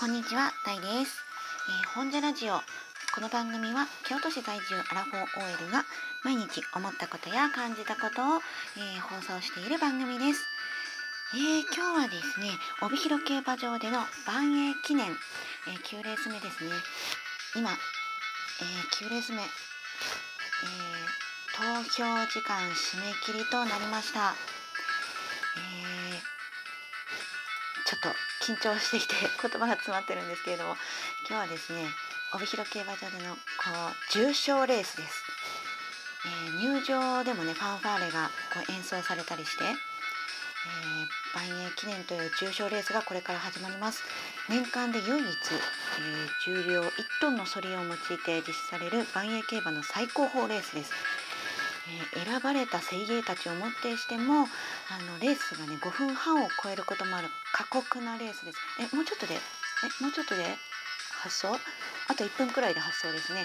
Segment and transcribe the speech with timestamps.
[0.00, 1.20] こんにちは、タイです。
[1.68, 2.54] えー、本社ラジオ。
[3.14, 5.84] この番組は京都市在住アラフォー OL が
[6.24, 8.40] 毎日思ったことや感じたことを、
[8.80, 10.40] えー、放送している番組です。
[11.36, 12.48] えー、今日はですね、
[12.80, 15.04] 帯広競馬場での万栄記念、
[15.68, 16.70] え9レース目ですね。
[17.54, 17.74] 今、え
[19.04, 19.44] 9レース目、え
[21.52, 24.32] 投票時間締め切りとなりました。
[25.60, 26.22] え
[27.84, 30.76] ちょっと緊張してきて 言葉が詰まってるんですけれども
[31.28, 31.86] 今日はですね
[32.32, 33.40] 帯広競馬場でのこ
[33.70, 35.24] う重賞レースです、
[36.24, 39.76] えー、入場でもねファンファーレがこう演奏されたりして、えー、
[41.34, 44.02] 万栄記念という重賞レースがこれから始まります。
[44.48, 46.88] 年間で唯一、えー、重量1
[47.20, 50.92] トンのソリを用いて実施される万栄競馬の最高峰レースです。
[52.14, 58.58] え選ばれた精鋭たちをもってしてもあのレースがね5分半を超えることもある過酷なレースです。
[58.78, 60.44] えもうちょっとでえもうちょっとで
[61.22, 61.48] 発送？
[62.08, 63.44] あと1分くらいで発送ですね。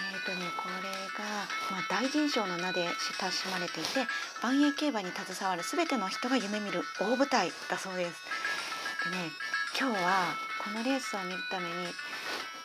[0.00, 1.24] えーとね、これが、
[1.70, 2.88] まあ、大臣賞の名で
[3.20, 4.08] 親しまれていて
[4.42, 8.22] 万栄競馬に携わる全ての人が夢見る大舞台だそうです。
[9.04, 9.30] でね
[9.78, 11.72] 今日はこのレースを見るために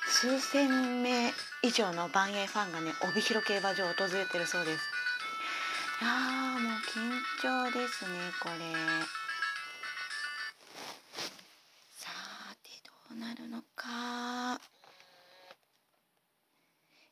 [0.07, 4.83] 数千名以上の万栄ファンがね帯広競馬場を訪れてるそうです。
[6.01, 8.11] いやーもう緊張ですね
[8.41, 8.55] これ。
[11.91, 12.11] さ
[12.63, 14.59] てどうなるのか。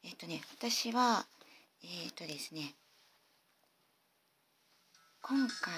[0.04, 1.26] えっ、とね私は
[1.84, 2.76] えっ、とですね。
[5.22, 5.74] 今回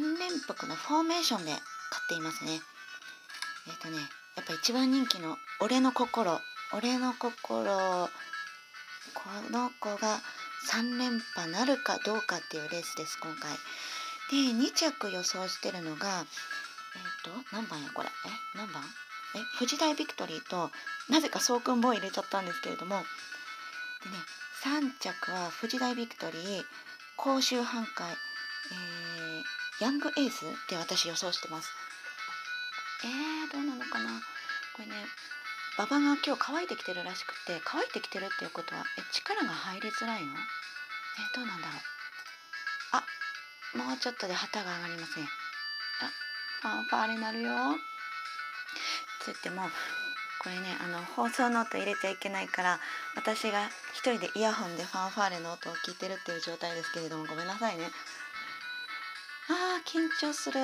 [0.00, 1.60] 3連複のフォーメーションで買っ
[2.08, 2.52] ていますね。
[3.68, 3.98] えっ、とね
[4.36, 6.40] やっぱ一番人気の「俺の心」
[6.72, 8.08] 俺の心
[9.14, 10.20] この子が
[10.70, 13.52] 3連覇なるかどうかっていうレースです今回。
[14.30, 18.08] で2着予想してるのがえっ、ー、と何番やこれ？
[18.08, 18.56] え？
[18.56, 18.82] 何番？
[19.36, 19.38] え？
[19.58, 20.70] 藤大ビクトリーと
[21.10, 22.96] なぜかそうくんボーイ入れちゃったんですけれども。
[24.02, 24.16] でね
[24.64, 26.64] 3着は藤大ビクトリー
[27.16, 31.70] 甲州半海、えー、ヤングエースって私予想してます。
[33.04, 34.20] えー、どうなのかな？
[34.74, 34.94] これね
[35.76, 40.32] 馬場が今日乾いてきてるらしくて乾いてきてるっていうことはえ力が入りづらいの？
[40.32, 40.36] え
[41.34, 41.80] どうなんだろう？
[42.92, 43.04] あ
[43.90, 45.26] もうちょっとで旗が上がりますね
[46.02, 46.10] あ
[46.62, 47.50] ファンファーレなるよ。
[49.20, 49.62] つっても
[50.38, 52.78] これねあの放送の音入れちゃいけないから
[53.16, 57.90] 私が一人でイヤホンでファンファーレの音を聞いてるっていう状態ですけれどもごめんなさいね。
[59.48, 60.60] あー緊張する。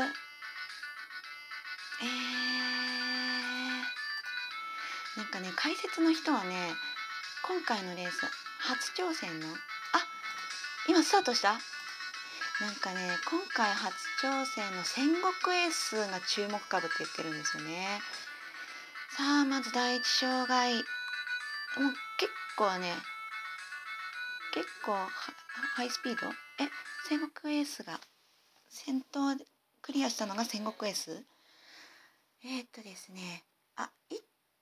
[5.17, 6.55] なんかね解説の人はね
[7.47, 8.27] 今回のレース
[8.61, 9.53] 初挑戦のあ
[10.89, 11.53] 今スタートした？
[12.61, 18.01] なんかね今回初挑戦の戦国エースが注目株って言ってるんですよね。
[19.17, 20.75] さあまず第一障害。
[20.75, 20.83] もう
[22.19, 22.93] 結構ね
[24.53, 24.95] 結構
[25.75, 26.29] ハイスピード？
[26.29, 26.69] え
[27.09, 27.99] 戦国エースが
[28.69, 29.45] 先頭で
[29.83, 31.25] クリアしたのが戦国エース？
[32.45, 33.45] えー、っとですね
[33.77, 33.91] あ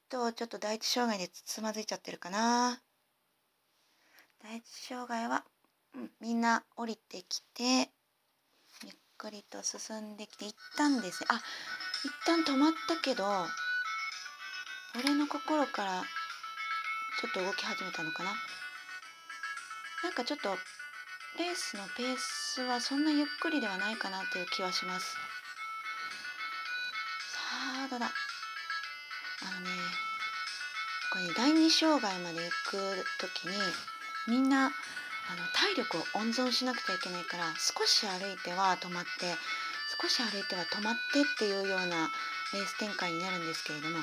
[0.08, 2.80] とちょっと第一障害でつまずいちゃってるかな。
[4.42, 5.44] 第一障害は、
[5.94, 7.90] うん、みんな降りてきて
[8.84, 11.26] ゆっくりと進んできて一旦ですね。
[11.30, 11.40] あ
[12.04, 13.24] 一旦止まったけど
[14.98, 16.02] 俺の心から
[17.20, 18.30] ちょっと動き始めたのかな。
[20.04, 20.50] なんかちょっと
[21.38, 25.06] レースのペースはそんなゆっくりではないかなという気はします。
[25.10, 25.16] さ
[27.86, 28.10] あどうだ。
[29.42, 29.70] あのね
[31.12, 33.54] これ第二障害まで行く時に
[34.26, 39.36] みんなあの体力を温存しなくちゃいけないから少し歩いては止まって
[40.00, 42.10] 少し歩いては止まってっていうような
[42.52, 43.98] レース展開になるんですけれども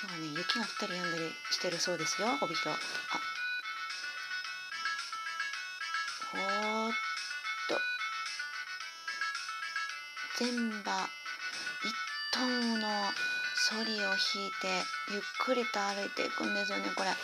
[0.00, 3.38] 今日はね雪が降ったり止んだりしてるそうですよ帯広あ
[6.30, 6.92] ほーっ
[7.68, 7.80] と。
[10.38, 11.08] 全馬
[11.82, 11.94] 一
[12.32, 12.46] 頭
[12.78, 12.88] の
[13.58, 17.10] ソリを引いてゆっくりと歩いていくんですよねこれ。
[17.10, 17.16] さ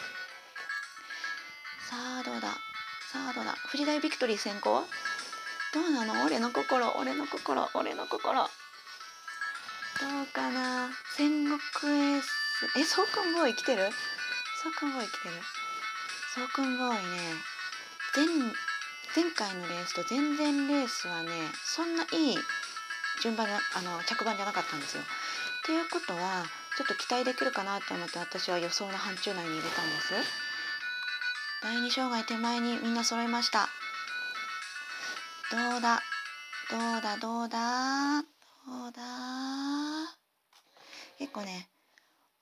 [1.94, 2.48] あどうだ？
[3.12, 3.52] さあどうだ？
[3.70, 4.84] 藤大ビクトリー先行？
[5.72, 6.25] どうなの？
[6.26, 8.42] 俺の心俺の心俺の心。
[8.42, 8.48] ど
[10.22, 10.90] うかな？
[11.16, 11.60] 戦国
[11.92, 12.26] エース。
[12.78, 13.92] えそうくんボーイ来てる？
[14.60, 15.34] そうくんボーイ来てる？
[16.34, 17.00] そうくんボーイね。
[18.16, 18.26] 前
[19.14, 20.36] 前回のレースと前々
[20.69, 21.31] レースはね
[21.64, 22.38] そんないい
[23.22, 25.04] 順番あの着番じゃなかったんですよ。
[25.64, 26.44] っていうことは
[26.76, 30.12] ちょっと期待できるかなと思って私は予想の範疇内に入れたんです。
[31.62, 33.70] 第二障害手前にみんな揃いました。
[35.50, 36.02] どうだ？
[36.70, 37.16] どうだ？
[37.16, 38.20] どうだ？
[38.66, 39.02] どうだ？
[41.19, 41.70] 結構ね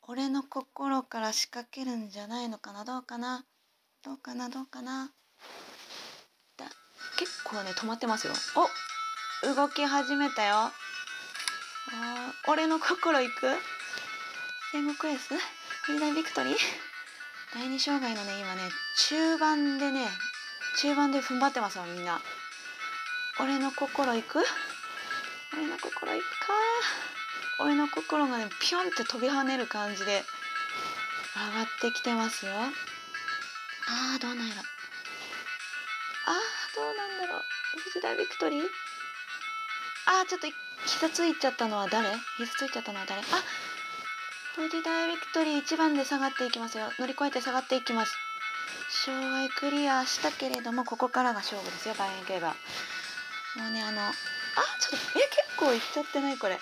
[0.08, 2.84] 俺の心から仕掛けるんじゃないのかな？
[2.84, 3.44] どうかな？
[4.04, 4.48] どうかな？
[4.48, 5.12] どうかな？
[6.56, 6.64] だ
[7.20, 8.32] 結構ね止まってますよ。
[9.44, 10.72] お動き始めたよ。
[12.48, 13.46] 俺の心行く？
[14.72, 15.34] 戦国エース？
[15.84, 16.56] フリーダイビクトリー？
[17.54, 18.62] 第二障害のね今ね
[19.08, 20.08] 中盤でね
[20.78, 22.20] 中盤で踏ん張ってますよみんな。
[23.40, 24.38] 俺の心行く？
[25.52, 26.52] 俺の心行くか？
[27.60, 30.24] 俺の心がねピョンって飛び跳ねる感じで
[31.36, 32.52] 上がってきてますよ。
[32.54, 34.60] あーどうなんやろ。
[34.60, 37.42] あーどうなんだろう。
[37.84, 38.62] 藤田ビクトリー？
[40.06, 40.46] あーちょっと
[40.86, 42.08] 膝ついちゃったのは誰？
[42.38, 43.20] 膝ついちゃったのは誰？
[43.20, 43.24] あ
[44.54, 46.90] 藤田ビクトリー1番で下がっていきますよ。
[46.98, 48.14] 乗り越えて下がっていきます。
[49.06, 51.94] 障害クリアしたけれどもここからが勝負ですよ。
[51.98, 52.54] バイエン競馬も
[53.68, 54.12] うねあのあ
[54.80, 56.54] ちょっとえ結構いっちゃってないこれ。
[56.54, 56.58] え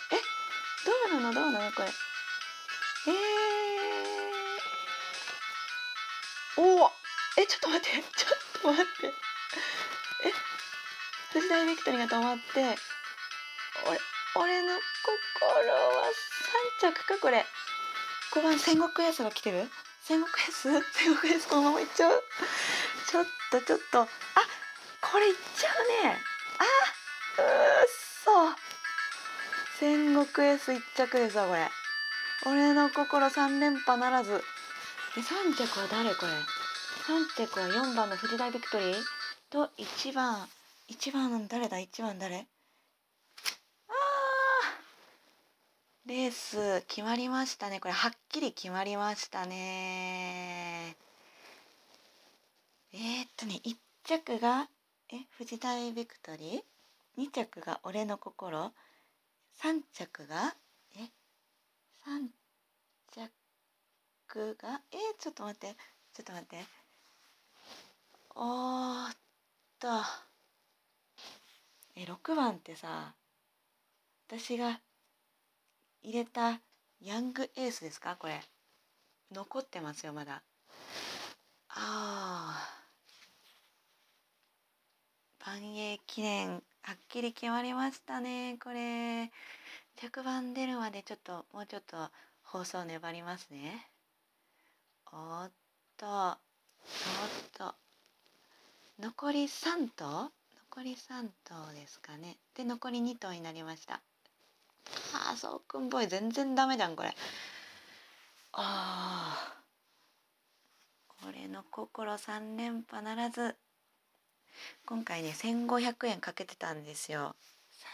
[1.10, 1.34] どうなの？
[1.34, 1.72] どうなの？
[1.72, 1.88] これ。
[3.08, 6.90] えー、おお
[7.38, 7.88] えちょっと待って。
[8.16, 9.06] ちょっと待って。
[9.08, 9.12] え
[11.32, 12.76] 藤田ビクトリーが止まって
[13.86, 16.10] 俺の心は
[16.80, 17.44] 3着かこれ。
[18.34, 19.68] 5番戦国エースが来てる？
[20.02, 22.22] 戦国エース戦国エースこのままいっちゃう？
[23.10, 24.02] ちょっとちょっと。
[24.02, 24.06] あ
[25.00, 25.68] これいっちゃ
[26.04, 26.16] うね。
[26.58, 26.64] あ
[27.42, 27.44] う
[27.84, 27.88] っ
[28.24, 28.30] そ。
[29.80, 31.68] 戦国エース一着ですわこれ。
[32.46, 34.30] 俺の心3連覇ならず。
[34.30, 36.32] で3着は誰これ
[37.12, 38.96] ？3着は4番の藤田ビクトリー？
[39.50, 40.48] と1番
[40.88, 42.44] 1番誰だ？1番誰あー
[46.06, 47.78] レース決まりましたね。
[47.78, 50.96] これはっきり決まりましたね。
[52.92, 54.68] えー、っとね1着が
[55.12, 58.72] え藤田ビクトリー？2着が俺の心
[59.62, 60.54] ？3着が
[60.96, 61.00] え
[62.06, 62.28] 3
[63.12, 65.76] 着がえー、ちょっと待って。
[66.14, 66.56] ちょっと待って。
[68.34, 69.16] おーっ
[69.78, 69.88] と。
[71.94, 73.14] え6番ってさ
[74.26, 74.80] 私が
[76.02, 76.60] 入れた
[77.00, 78.16] ヤングエースですか？
[78.16, 78.40] これ。
[79.32, 80.42] 残ってますよまだ。
[81.68, 82.68] ああ
[85.46, 89.30] 万栄記念はっきり決まりましたねこれ。
[89.96, 91.96] 着番出るまでちょっともうちょっと
[92.42, 93.88] 放送粘りますね。
[95.12, 95.50] おっ
[95.96, 96.38] とおっ
[97.56, 97.74] と。
[98.98, 100.30] 残り3頭？
[100.72, 102.36] 残り3頭ですかね。
[102.54, 104.02] で残り2頭になりました。
[105.14, 107.14] ああそうくんボーイ全然ダメじゃんこれ。
[108.52, 109.54] ああ
[111.28, 113.56] 俺の心3連覇ならず。
[114.86, 117.36] 今回ね1500円かけてたんですよ。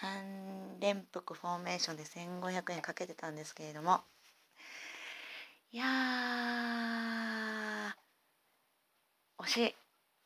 [0.03, 4.01] 3連複フォーメーションで1500円かけてたんですけれども。
[5.73, 5.85] いや
[9.39, 9.75] 惜しい。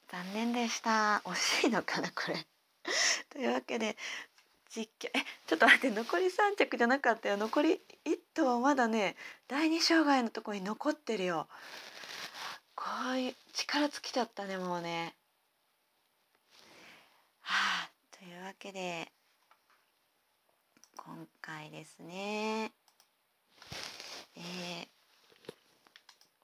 [0.08, 1.22] 残念でした。
[1.24, 2.46] 惜しいのかなこれ。
[3.30, 3.96] というわけで
[4.70, 7.36] 実況えちょっと待って残り3着じゃなかったよ。
[7.36, 9.16] 残り1頭はまだね
[9.48, 11.48] 第2障害のとこに残ってるよ。
[12.76, 12.84] こ
[13.14, 15.16] ういう力尽きちゃったねもうね。
[17.40, 19.10] はあというわけで
[20.96, 22.72] 今回ですね。
[24.36, 24.40] え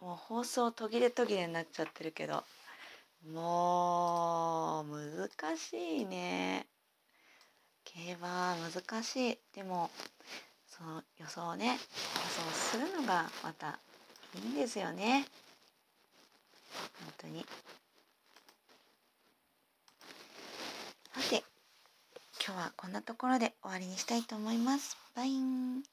[0.00, 2.42] ー、もう放送途切れ途切れになっちゃってるけど
[3.32, 6.66] もう難しいね。
[7.96, 9.38] 競馬難しい。
[9.54, 9.90] でも
[10.68, 11.72] その予想をね。
[11.72, 11.78] 予想
[12.52, 13.78] するのがまた
[14.34, 15.24] いいんですよね。
[17.00, 17.46] 本当に。
[21.14, 21.42] さて
[22.46, 24.98] 今日はこんなところで終わりにしたいと思います。
[25.14, 25.86] バイン。